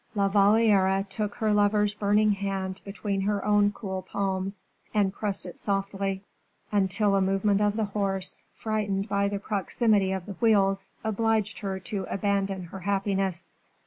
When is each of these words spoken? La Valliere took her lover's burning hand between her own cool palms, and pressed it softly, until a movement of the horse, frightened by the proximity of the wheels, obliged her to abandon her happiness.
La 0.15 0.27
Valliere 0.27 1.03
took 1.07 1.35
her 1.35 1.53
lover's 1.53 1.93
burning 1.93 2.31
hand 2.31 2.81
between 2.83 3.21
her 3.21 3.45
own 3.45 3.71
cool 3.71 4.01
palms, 4.01 4.63
and 4.95 5.13
pressed 5.13 5.45
it 5.45 5.59
softly, 5.59 6.23
until 6.71 7.15
a 7.15 7.21
movement 7.21 7.61
of 7.61 7.75
the 7.75 7.85
horse, 7.85 8.41
frightened 8.55 9.07
by 9.07 9.27
the 9.27 9.37
proximity 9.37 10.11
of 10.11 10.25
the 10.25 10.33
wheels, 10.41 10.89
obliged 11.03 11.59
her 11.59 11.79
to 11.79 12.05
abandon 12.09 12.63
her 12.63 12.79
happiness. 12.79 13.51